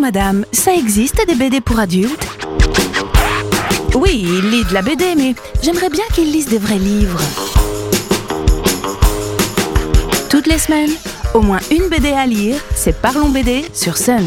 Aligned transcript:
Madame, 0.00 0.46
ça 0.50 0.74
existe 0.74 1.26
des 1.26 1.34
BD 1.34 1.60
pour 1.60 1.78
adultes? 1.78 2.26
Oui, 3.94 4.24
il 4.24 4.50
lit 4.50 4.64
de 4.64 4.72
la 4.72 4.80
BD, 4.80 5.14
mais 5.14 5.34
j'aimerais 5.62 5.90
bien 5.90 6.04
qu'il 6.14 6.32
lise 6.32 6.46
des 6.46 6.58
vrais 6.58 6.78
livres. 6.78 7.20
Toutes 10.30 10.46
les 10.46 10.58
semaines, 10.58 10.92
au 11.34 11.42
moins 11.42 11.60
une 11.70 11.88
BD 11.88 12.12
à 12.12 12.24
lire, 12.24 12.56
c'est 12.74 12.98
Parlons 12.98 13.28
BD 13.28 13.66
sur 13.74 13.98
Sun. 13.98 14.24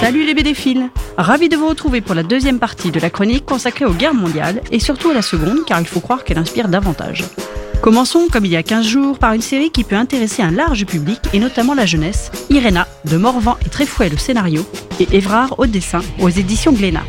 Salut 0.00 0.24
les 0.24 0.32
BDphiles 0.32 0.90
Ravi 1.16 1.48
de 1.48 1.56
vous 1.56 1.66
retrouver 1.66 2.00
pour 2.00 2.14
la 2.14 2.22
deuxième 2.22 2.60
partie 2.60 2.92
de 2.92 3.00
la 3.00 3.10
chronique 3.10 3.44
consacrée 3.44 3.84
aux 3.84 3.92
guerres 3.92 4.14
mondiales 4.14 4.62
et 4.70 4.78
surtout 4.78 5.10
à 5.10 5.14
la 5.14 5.22
seconde 5.22 5.64
car 5.66 5.80
il 5.80 5.88
faut 5.88 5.98
croire 5.98 6.22
qu'elle 6.22 6.38
inspire 6.38 6.68
davantage. 6.68 7.24
Commençons, 7.82 8.28
comme 8.30 8.44
il 8.44 8.52
y 8.52 8.56
a 8.56 8.62
15 8.62 8.86
jours, 8.86 9.18
par 9.18 9.32
une 9.32 9.42
série 9.42 9.72
qui 9.72 9.82
peut 9.82 9.96
intéresser 9.96 10.40
un 10.40 10.52
large 10.52 10.86
public 10.86 11.18
et 11.32 11.40
notamment 11.40 11.74
la 11.74 11.84
jeunesse, 11.84 12.30
Irena, 12.48 12.86
de 13.06 13.16
Morvan 13.16 13.58
et 13.66 13.68
Tréfouet 13.70 14.08
le 14.08 14.16
scénario, 14.16 14.64
et 15.00 15.08
Évrard 15.16 15.58
au 15.58 15.66
dessin, 15.66 16.02
aux 16.20 16.30
éditions 16.30 16.72
Glénat. 16.72 17.04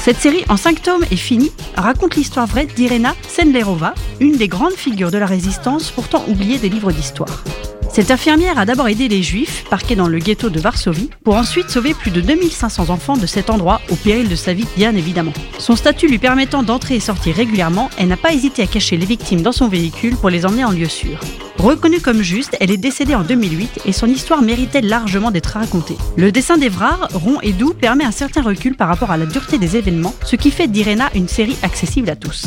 Cette 0.00 0.18
série 0.18 0.44
en 0.48 0.56
5 0.56 0.82
tomes 0.82 1.04
est 1.12 1.16
finie, 1.16 1.52
raconte 1.76 2.16
l'histoire 2.16 2.48
vraie 2.48 2.66
d'Irena 2.66 3.14
Senlerova, 3.28 3.94
une 4.18 4.36
des 4.36 4.48
grandes 4.48 4.72
figures 4.72 5.12
de 5.12 5.18
la 5.18 5.26
résistance 5.26 5.92
pourtant 5.92 6.24
oubliée 6.26 6.58
des 6.58 6.70
livres 6.70 6.90
d'histoire. 6.90 7.44
Cette 7.92 8.10
infirmière 8.10 8.58
a 8.58 8.64
d'abord 8.64 8.88
aidé 8.88 9.06
les 9.06 9.22
juifs, 9.22 9.64
parqués 9.68 9.96
dans 9.96 10.08
le 10.08 10.18
ghetto 10.18 10.48
de 10.48 10.58
Varsovie, 10.58 11.10
pour 11.24 11.36
ensuite 11.36 11.68
sauver 11.68 11.92
plus 11.92 12.10
de 12.10 12.22
2500 12.22 12.88
enfants 12.88 13.18
de 13.18 13.26
cet 13.26 13.50
endroit, 13.50 13.82
au 13.90 13.96
péril 13.96 14.30
de 14.30 14.34
sa 14.34 14.54
vie 14.54 14.66
bien 14.78 14.96
évidemment. 14.96 15.34
Son 15.58 15.76
statut 15.76 16.08
lui 16.08 16.18
permettant 16.18 16.62
d'entrer 16.62 16.94
et 16.94 17.00
sortir 17.00 17.36
régulièrement, 17.36 17.90
elle 17.98 18.08
n'a 18.08 18.16
pas 18.16 18.32
hésité 18.32 18.62
à 18.62 18.66
cacher 18.66 18.96
les 18.96 19.04
victimes 19.04 19.42
dans 19.42 19.52
son 19.52 19.68
véhicule 19.68 20.16
pour 20.16 20.30
les 20.30 20.46
emmener 20.46 20.64
en 20.64 20.70
lieu 20.70 20.88
sûr. 20.88 21.20
Reconnue 21.58 22.00
comme 22.00 22.22
juste, 22.22 22.56
elle 22.60 22.70
est 22.70 22.78
décédée 22.78 23.14
en 23.14 23.24
2008 23.24 23.82
et 23.84 23.92
son 23.92 24.06
histoire 24.06 24.40
méritait 24.40 24.80
largement 24.80 25.30
d'être 25.30 25.58
racontée. 25.58 25.98
Le 26.16 26.32
dessin 26.32 26.56
d'Evrard, 26.56 27.08
rond 27.12 27.40
et 27.42 27.52
doux, 27.52 27.74
permet 27.74 28.04
un 28.04 28.10
certain 28.10 28.40
recul 28.40 28.74
par 28.74 28.88
rapport 28.88 29.10
à 29.10 29.18
la 29.18 29.26
dureté 29.26 29.58
des 29.58 29.76
événements, 29.76 30.14
ce 30.24 30.36
qui 30.36 30.50
fait 30.50 30.66
d'Irena 30.66 31.10
une 31.14 31.28
série 31.28 31.58
accessible 31.62 32.08
à 32.08 32.16
tous. 32.16 32.46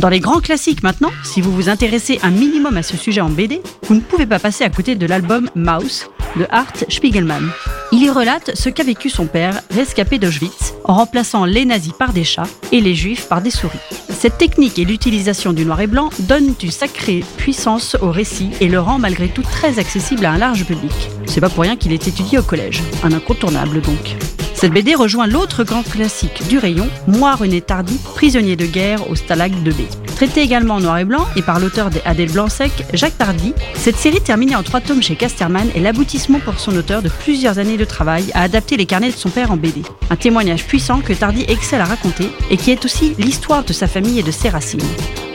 Dans 0.00 0.08
les 0.08 0.20
grands 0.20 0.40
classiques 0.40 0.82
maintenant, 0.82 1.10
si 1.24 1.42
vous 1.42 1.52
vous 1.52 1.68
intéressez 1.68 2.20
un 2.22 2.30
minimum 2.30 2.78
à 2.78 2.82
ce 2.82 2.96
sujet 2.96 3.20
en 3.20 3.28
BD, 3.28 3.60
vous 3.82 3.94
ne 3.94 4.00
pouvez 4.00 4.24
pas 4.24 4.38
passer 4.38 4.64
à 4.64 4.70
côté 4.70 4.94
de 4.94 5.04
l'album 5.04 5.50
Mouse 5.54 6.06
de 6.36 6.46
Art 6.48 6.72
Spiegelman. 6.88 7.50
Il 7.92 8.02
y 8.02 8.08
relate 8.08 8.52
ce 8.54 8.70
qu'a 8.70 8.82
vécu 8.82 9.10
son 9.10 9.26
père, 9.26 9.60
rescapé 9.70 10.18
d'Auschwitz, 10.18 10.72
en 10.84 10.94
remplaçant 10.94 11.44
les 11.44 11.66
nazis 11.66 11.92
par 11.92 12.14
des 12.14 12.24
chats 12.24 12.48
et 12.72 12.80
les 12.80 12.94
juifs 12.94 13.28
par 13.28 13.42
des 13.42 13.50
souris. 13.50 13.78
Cette 14.08 14.38
technique 14.38 14.78
et 14.78 14.86
l'utilisation 14.86 15.52
du 15.52 15.66
noir 15.66 15.82
et 15.82 15.86
blanc 15.86 16.08
donnent 16.20 16.54
une 16.62 16.70
sacrée 16.70 17.22
puissance 17.36 17.94
au 18.00 18.10
récit 18.10 18.52
et 18.62 18.68
le 18.68 18.80
rend 18.80 18.98
malgré 18.98 19.28
tout 19.28 19.42
très 19.42 19.78
accessible 19.78 20.24
à 20.24 20.32
un 20.32 20.38
large 20.38 20.64
public. 20.64 21.10
C'est 21.26 21.42
pas 21.42 21.50
pour 21.50 21.64
rien 21.64 21.76
qu'il 21.76 21.92
est 21.92 22.08
étudié 22.08 22.38
au 22.38 22.42
collège, 22.42 22.80
un 23.04 23.12
incontournable 23.12 23.82
donc. 23.82 24.16
Cette 24.60 24.74
BD 24.74 24.94
rejoint 24.94 25.26
l'autre 25.26 25.64
grand 25.64 25.82
classique 25.82 26.46
du 26.46 26.58
rayon, 26.58 26.86
Moi 27.06 27.34
René 27.34 27.62
Tardy, 27.62 27.98
prisonnier 28.14 28.56
de 28.56 28.66
guerre 28.66 29.10
au 29.10 29.14
Stalag 29.14 29.62
de 29.62 29.70
B. 29.70 29.76
Traité 30.16 30.42
également 30.42 30.74
en 30.74 30.80
noir 30.80 30.98
et 30.98 31.06
blanc 31.06 31.26
et 31.34 31.40
par 31.40 31.58
l'auteur 31.58 31.88
des 31.88 32.02
Adèle 32.04 32.30
Blanc-Sec, 32.30 32.70
Jacques 32.92 33.16
Tardy, 33.16 33.54
cette 33.74 33.96
série 33.96 34.20
terminée 34.20 34.56
en 34.56 34.62
trois 34.62 34.82
tomes 34.82 35.02
chez 35.02 35.16
Casterman 35.16 35.70
est 35.74 35.80
l'aboutissement 35.80 36.40
pour 36.40 36.60
son 36.60 36.76
auteur 36.76 37.00
de 37.00 37.08
plusieurs 37.08 37.58
années 37.58 37.78
de 37.78 37.86
travail 37.86 38.30
à 38.34 38.42
adapter 38.42 38.76
les 38.76 38.84
carnets 38.84 39.12
de 39.12 39.16
son 39.16 39.30
père 39.30 39.50
en 39.50 39.56
BD. 39.56 39.80
Un 40.10 40.16
témoignage 40.16 40.66
puissant 40.66 41.00
que 41.00 41.14
Tardy 41.14 41.46
excelle 41.48 41.80
à 41.80 41.86
raconter 41.86 42.28
et 42.50 42.58
qui 42.58 42.70
est 42.70 42.84
aussi 42.84 43.14
l'histoire 43.16 43.64
de 43.64 43.72
sa 43.72 43.86
famille 43.86 44.18
et 44.18 44.22
de 44.22 44.30
ses 44.30 44.50
racines. 44.50 44.80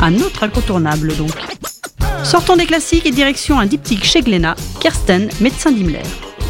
Un 0.01 0.19
autre 0.19 0.43
incontournable 0.43 1.17
donc. 1.17 1.33
Sortons 2.23 2.57
des 2.57 2.67
classiques 2.67 3.07
et 3.07 3.11
direction 3.11 3.57
un 3.59 3.65
diptyque 3.65 4.05
chez 4.05 4.21
Glénat, 4.21 4.55
Kersten, 4.81 5.29
médecin 5.41 5.71
d'Himmler. 5.71 6.03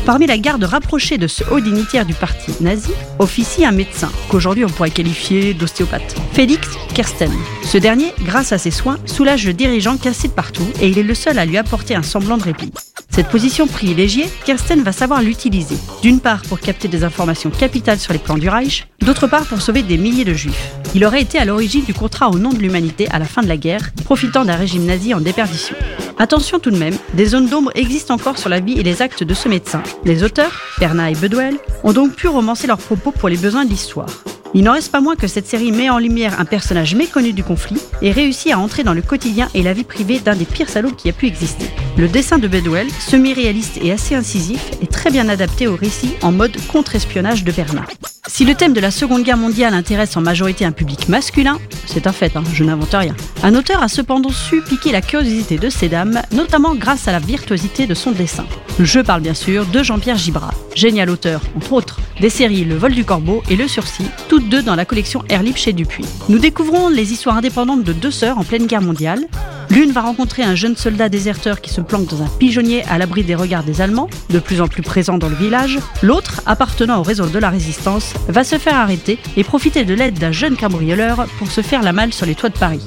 Parmi 0.06 0.28
la 0.28 0.38
garde 0.38 0.64
rapprochée 0.64 1.18
de 1.18 1.26
ce 1.26 1.44
haut 1.50 1.60
dignitaire 1.60 2.06
du 2.06 2.14
parti 2.14 2.52
nazi, 2.62 2.92
officie 3.18 3.66
un 3.66 3.72
médecin, 3.72 4.12
qu'aujourd'hui 4.30 4.64
on 4.64 4.70
pourrait 4.70 4.92
qualifier 4.92 5.56
d'ostéopathe, 5.56 6.16
Félix 6.32 6.68
Kersten. 6.94 7.32
Ce 7.64 7.80
dernier, 7.80 8.14
grâce 8.22 8.52
à 8.52 8.60
ses 8.60 8.70
soins, 8.70 9.00
soulage 9.08 9.48
le 9.48 9.54
dirigeant 9.54 9.98
cassé 9.98 10.28
de 10.28 10.34
partout 10.34 10.68
et 10.80 10.90
il 10.90 11.00
est 11.00 11.04
le 11.04 11.16
seul 11.16 11.40
à 11.40 11.46
lui 11.46 11.58
apporter 11.58 11.96
un 11.96 12.04
semblant 12.04 12.38
de 12.38 12.44
répit. 12.44 12.72
Cette 13.10 13.30
position 13.30 13.66
privilégiée, 13.66 14.26
Kersten 14.46 14.84
va 14.84 14.92
savoir 14.92 15.24
l'utiliser, 15.24 15.78
d'une 16.04 16.20
part 16.20 16.44
pour 16.44 16.60
capter 16.60 16.88
des 16.88 17.04
informations 17.04 17.50
capitales 17.50 18.00
sur 18.00 18.14
les 18.14 18.20
plans 18.20 18.38
du 18.38 18.48
Reich, 18.48 18.88
d'autre 19.02 19.26
part 19.26 19.46
pour 19.46 19.62
sauver 19.62 19.82
des 19.82 19.98
milliers 19.98 20.26
de 20.26 20.34
juifs. 20.34 20.72
Il 20.94 21.04
aurait 21.04 21.22
été 21.22 21.40
à 21.40 21.46
l'origine 21.46 21.84
du 21.84 21.96
contrat 21.96 22.30
au 22.30 22.38
nom 22.38 22.50
de 22.50 22.60
l'humanité 22.60 23.08
à 23.10 23.18
la 23.18 23.26
fin 23.26 23.42
de 23.42 23.48
la 23.48 23.58
guerre, 23.58 23.90
profitant 24.04 24.46
d'un 24.46 24.56
régime 24.56 24.86
nazi 24.86 25.16
en 25.16 25.22
déperdition. 25.22 25.76
Attention 26.18 26.60
tout 26.60 26.72
de 26.72 26.78
même, 26.78 26.96
des 27.14 27.26
zones 27.26 27.50
d'ombre 27.50 27.72
existent 27.76 28.14
encore 28.14 28.38
sur 28.38 28.50
la 28.50 28.62
vie 28.62 28.80
et 28.80 28.84
les 28.84 29.02
actes 29.02 29.24
de 29.24 29.34
ce 29.34 29.50
médecin. 29.50 29.84
Les 30.06 30.24
auteurs, 30.24 30.62
Perna 30.80 31.12
et 31.12 31.16
Bedwell, 31.16 31.58
ont 31.84 31.92
donc 31.92 32.14
pu 32.14 32.30
romancer 32.30 32.68
leurs 32.68 32.78
propos 32.78 33.12
pour 33.12 33.28
les 33.28 33.36
besoins 33.36 33.66
de 33.66 33.70
l'histoire. 33.70 34.10
Il 34.54 34.64
n'en 34.64 34.72
reste 34.72 34.94
pas 34.94 35.02
moins 35.02 35.18
que 35.18 35.28
cette 35.28 35.46
série 35.46 35.74
met 35.74 35.90
en 35.90 35.98
lumière 35.98 36.40
un 36.40 36.46
personnage 36.46 36.96
méconnu 36.96 37.34
du 37.34 37.44
conflit 37.44 37.82
et 38.02 38.12
réussit 38.14 38.54
à 38.54 38.60
entrer 38.60 38.84
dans 38.84 38.94
le 38.94 39.02
quotidien 39.02 39.50
et 39.54 39.62
la 39.62 39.74
vie 39.74 39.84
privée 39.84 40.20
d'un 40.20 40.38
des 40.38 40.46
pires 40.46 40.70
salauds 40.70 40.94
qui 40.94 41.10
a 41.10 41.14
pu 41.14 41.28
exister. 41.28 41.66
Le 41.98 42.08
dessin 42.08 42.38
de 42.38 42.48
Bedwell, 42.48 42.90
semi-réaliste 42.90 43.78
et 43.84 43.92
assez 43.92 44.16
incisif, 44.16 44.72
est 44.82 44.90
très 44.90 45.12
bien 45.12 45.28
adapté 45.28 45.68
au 45.68 45.76
récit 45.76 46.14
en 46.22 46.32
mode 46.32 46.56
contre-espionnage 46.72 47.44
de 47.44 47.52
Bernard. 47.52 47.90
Si 48.28 48.44
le 48.44 48.56
thème 48.56 48.74
de 48.74 48.80
la 48.80 48.90
Seconde 48.90 49.24
Guerre 49.24 49.38
mondiale 49.38 49.76
intéresse 49.76 50.18
en 50.18 50.22
majorité 50.22 50.66
un 50.66 50.72
public 50.72 51.10
masculin, 51.10 51.60
c'est 51.86 52.08
un 52.08 52.12
fait, 52.12 52.36
hein, 52.36 52.44
je 52.54 52.64
n'invente 52.64 52.94
rien. 52.94 53.16
Un 53.44 53.54
auteur 53.54 53.84
a 53.84 53.88
cependant 53.88 54.32
su 54.32 54.62
piquer 54.62 54.92
la 54.92 55.02
curiosité 55.02 55.58
de 55.58 55.70
ces 55.70 55.90
dames, 55.90 56.22
notamment 56.32 56.74
grâce 56.74 57.08
à 57.08 57.12
la 57.12 57.20
virtuosité 57.20 57.86
de 57.86 57.94
son 57.94 58.12
dessin. 58.12 58.46
Je 58.80 59.00
parle 59.00 59.22
bien 59.22 59.36
sûr 59.36 59.66
de 59.68 59.84
Jean-Pierre 59.84 60.18
Gibrat, 60.18 60.54
génial 60.74 61.12
auteur, 61.12 61.42
entre 61.56 61.74
autres, 61.74 62.00
des 62.20 62.32
séries 62.32 62.66
Le 62.66 62.76
vol 62.76 62.94
du 62.94 63.06
corbeau 63.06 63.44
et 63.50 63.56
Le 63.56 63.68
sursis, 63.68 64.10
toutes 64.28 64.50
deux 64.50 64.64
dans 64.64 64.76
la 64.76 64.86
collection 64.86 65.24
Air 65.30 65.44
Libre 65.44 65.58
chez 65.58 65.74
Dupuis. 65.74 66.06
Nous 66.28 66.40
découvrons 66.40 66.90
les 66.90 67.14
histoires 67.14 67.38
indépendantes 67.38 67.84
de 67.84 67.94
deux 67.94 68.12
sœurs 68.12 68.40
en 68.40 68.44
pleine 68.44 68.66
guerre 68.66 68.82
mondiale, 68.82 69.28
L'une 69.70 69.92
va 69.92 70.02
rencontrer 70.02 70.44
un 70.44 70.56
jeune 70.56 70.76
soldat 70.76 71.10
déserteur 71.10 71.62
qui 71.62 71.70
se 71.70 71.82
planque 71.82 72.08
dans 72.08 72.22
un 72.22 72.28
pigeonnier 72.28 72.84
à 72.86 72.98
l'abri 72.98 73.24
des 73.24 73.36
regards 73.36 73.64
des 73.64 73.82
Allemands, 73.82 74.10
de 74.30 74.40
plus 74.40 74.62
en 74.62 74.68
plus 74.68 74.82
présents 74.82 75.18
dans 75.18 75.30
le 75.30 75.36
village. 75.36 75.80
L'autre, 76.02 76.42
appartenant 76.46 77.00
au 77.00 77.04
réseau 77.04 77.28
de 77.28 77.40
la 77.40 77.50
résistance, 77.50 78.14
va 78.28 78.44
se 78.44 78.58
faire 78.58 78.76
arrêter 78.76 79.20
et 79.38 79.44
profiter 79.44 79.86
de 79.86 79.94
l'aide 79.94 80.20
d'un 80.20 80.32
jeune 80.32 80.58
cambrioleur 80.58 81.26
pour 81.38 81.52
se 81.52 81.62
faire 81.62 81.82
la 81.82 81.94
malle 81.94 82.14
sur 82.14 82.26
les 82.26 82.36
toits 82.36 82.50
de 82.50 82.58
Paris. 82.58 82.82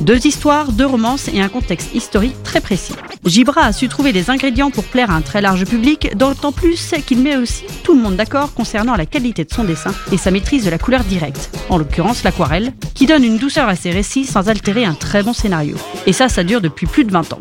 Deux 0.00 0.26
histoires, 0.26 0.72
deux 0.72 0.86
romances 0.86 1.28
et 1.28 1.40
un 1.40 1.48
contexte 1.48 1.94
historique 1.94 2.42
très 2.42 2.60
précis. 2.60 2.94
Gibra 3.24 3.66
a 3.66 3.72
su 3.72 3.86
trouver 3.88 4.10
les 4.10 4.30
ingrédients 4.30 4.72
pour 4.72 4.82
plaire 4.82 5.12
à 5.12 5.14
un 5.14 5.20
très 5.20 5.40
large 5.40 5.64
public, 5.64 6.16
d'autant 6.16 6.50
plus 6.50 6.92
qu'il 7.06 7.20
met 7.20 7.36
aussi 7.36 7.64
tout 7.84 7.94
le 7.94 8.00
monde 8.00 8.16
d'accord 8.16 8.52
concernant 8.52 8.96
la 8.96 9.06
qualité 9.06 9.44
de 9.44 9.52
son 9.52 9.62
dessin 9.62 9.94
et 10.10 10.16
sa 10.16 10.32
maîtrise 10.32 10.64
de 10.64 10.70
la 10.70 10.78
couleur 10.78 11.04
directe, 11.04 11.56
en 11.68 11.78
l'occurrence 11.78 12.24
l'aquarelle, 12.24 12.72
qui 12.94 13.06
donne 13.06 13.22
une 13.22 13.38
douceur 13.38 13.68
à 13.68 13.76
ses 13.76 13.92
récits 13.92 14.24
sans 14.24 14.48
altérer 14.48 14.84
un 14.84 14.94
très 14.94 15.22
bon 15.22 15.32
scénario. 15.32 15.76
Et 16.06 16.12
ça, 16.12 16.28
ça 16.28 16.42
dure 16.42 16.60
depuis 16.60 16.86
plus 16.86 17.04
de 17.04 17.12
20 17.12 17.32
ans. 17.34 17.38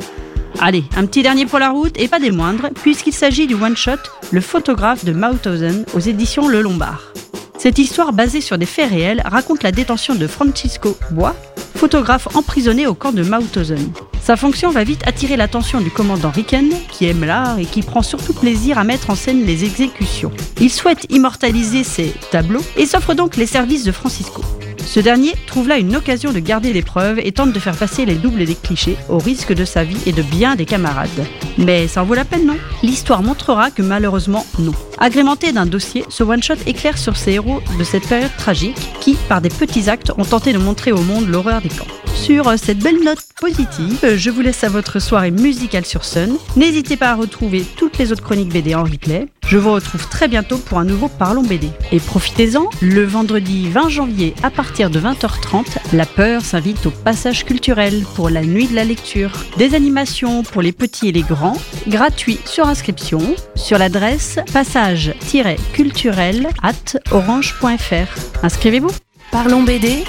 Allez, 0.59 0.83
un 0.95 1.07
petit 1.07 1.23
dernier 1.23 1.47
pour 1.47 1.57
la 1.57 1.71
route 1.71 1.99
et 1.99 2.07
pas 2.07 2.19
des 2.19 2.29
moindres, 2.29 2.69
puisqu'il 2.75 3.13
s'agit 3.13 3.47
du 3.47 3.55
one-shot 3.55 3.97
Le 4.31 4.41
photographe 4.41 5.03
de 5.03 5.13
Mauthausen 5.13 5.85
aux 5.95 5.99
éditions 5.99 6.47
Le 6.47 6.61
Lombard. 6.61 7.11
Cette 7.57 7.79
histoire 7.79 8.13
basée 8.13 8.41
sur 8.41 8.59
des 8.59 8.65
faits 8.67 8.91
réels 8.91 9.21
raconte 9.25 9.63
la 9.63 9.71
détention 9.71 10.13
de 10.13 10.27
Francisco 10.27 10.95
Bois, 11.11 11.35
photographe 11.81 12.27
emprisonné 12.35 12.85
au 12.85 12.93
camp 12.93 13.11
de 13.11 13.23
Mauthausen. 13.23 13.91
Sa 14.21 14.35
fonction 14.37 14.69
va 14.69 14.83
vite 14.83 15.01
attirer 15.07 15.35
l'attention 15.35 15.81
du 15.81 15.89
commandant 15.89 16.29
Ricken, 16.29 16.69
qui 16.91 17.07
aime 17.07 17.23
l'art 17.23 17.57
et 17.57 17.65
qui 17.65 17.81
prend 17.81 18.03
surtout 18.03 18.33
plaisir 18.33 18.77
à 18.77 18.83
mettre 18.83 19.09
en 19.09 19.15
scène 19.15 19.47
les 19.47 19.65
exécutions. 19.65 20.31
Il 20.59 20.69
souhaite 20.69 21.07
immortaliser 21.09 21.83
ses 21.83 22.13
tableaux 22.29 22.61
et 22.77 22.85
s'offre 22.85 23.15
donc 23.15 23.35
les 23.35 23.47
services 23.47 23.83
de 23.83 23.91
Francisco. 23.91 24.43
Ce 24.85 24.99
dernier 24.99 25.33
trouve 25.47 25.69
là 25.69 25.77
une 25.77 25.95
occasion 25.95 26.31
de 26.33 26.39
garder 26.39 26.73
les 26.73 26.81
preuves 26.83 27.19
et 27.23 27.31
tente 27.31 27.53
de 27.53 27.59
faire 27.59 27.75
passer 27.75 28.05
les 28.05 28.15
doubles 28.15 28.45
des 28.45 28.55
clichés 28.55 28.97
au 29.09 29.17
risque 29.17 29.53
de 29.53 29.65
sa 29.65 29.83
vie 29.83 29.97
et 30.05 30.11
de 30.11 30.21
bien 30.21 30.55
des 30.55 30.65
camarades. 30.65 31.09
Mais 31.57 31.87
ça 31.87 32.03
en 32.03 32.05
vaut 32.05 32.13
la 32.13 32.25
peine, 32.25 32.45
non? 32.45 32.57
L'histoire 32.83 33.23
montrera 33.23 33.71
que 33.71 33.81
malheureusement, 33.81 34.45
non. 34.59 34.73
Agrémenté 34.99 35.51
d'un 35.51 35.65
dossier, 35.65 36.05
ce 36.09 36.23
one-shot 36.23 36.55
éclaire 36.67 36.97
sur 36.97 37.17
ces 37.17 37.31
héros 37.31 37.61
de 37.79 37.83
cette 37.83 38.07
période 38.07 38.35
tragique 38.37 38.91
qui, 38.99 39.10
par 39.31 39.39
des 39.39 39.47
petits 39.47 39.89
actes, 39.89 40.11
ont 40.17 40.25
tenté 40.25 40.51
de 40.51 40.57
montrer 40.57 40.91
au 40.91 40.99
monde 41.03 41.29
l'horreur 41.29 41.61
des 41.61 41.69
camps. 41.69 41.87
Sur 42.13 42.51
cette 42.59 42.79
belle 42.79 43.01
note 43.01 43.23
positive, 43.39 44.17
je 44.17 44.29
vous 44.29 44.41
laisse 44.41 44.65
à 44.65 44.67
votre 44.67 44.99
soirée 44.99 45.31
musicale 45.31 45.85
sur 45.85 46.03
Sun. 46.03 46.35
N'hésitez 46.57 46.97
pas 46.97 47.11
à 47.11 47.15
retrouver 47.15 47.63
toutes 47.77 47.97
les 47.97 48.11
autres 48.11 48.23
chroniques 48.23 48.51
BD 48.51 48.75
en 48.75 48.83
replay. 48.83 49.27
Je 49.47 49.57
vous 49.57 49.71
retrouve 49.71 50.09
très 50.09 50.27
bientôt 50.27 50.57
pour 50.57 50.79
un 50.79 50.83
nouveau 50.83 51.07
Parlons 51.07 51.43
BD. 51.43 51.69
Et 51.93 52.01
profitez-en, 52.01 52.69
le 52.81 53.05
vendredi 53.05 53.69
20 53.69 53.87
janvier 53.87 54.35
à 54.43 54.49
partir 54.49 54.89
de 54.89 54.99
20h30, 54.99 55.77
La 55.93 56.05
Peur 56.05 56.41
s'invite 56.41 56.85
au 56.85 56.91
passage 56.91 57.45
culturel 57.45 58.03
pour 58.15 58.29
la 58.29 58.41
nuit 58.41 58.67
de 58.67 58.75
la 58.75 58.83
lecture. 58.83 59.31
Des 59.57 59.75
animations 59.75 60.43
pour 60.43 60.61
les 60.61 60.73
petits 60.73 61.07
et 61.07 61.13
les 61.13 61.21
grands, 61.21 61.55
gratuits 61.87 62.41
sur 62.43 62.67
inscription, 62.67 63.21
sur 63.55 63.77
l'adresse 63.77 64.39
passage-culturel 64.51 66.49
at 66.63 66.99
orange.fr. 67.11 68.43
Inscrivez-vous 68.43 68.91
Parlons 69.31 69.63
BD 69.63 70.03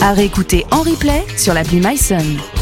à 0.00 0.12
réécouter 0.12 0.64
en 0.70 0.82
replay 0.82 1.26
sur 1.36 1.54
l'appli 1.54 1.80
MySun. 1.80 2.59